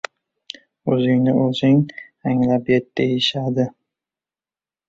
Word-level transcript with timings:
«O’zingni 0.95 1.35
o‘zing 1.41 1.83
anglab 2.31 2.73
yet!» 2.75 2.89
deyishadi. 3.01 3.67